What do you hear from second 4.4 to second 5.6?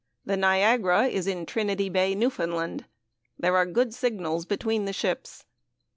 between the ships.